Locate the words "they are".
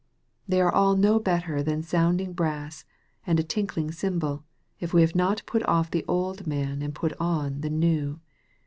0.47-0.73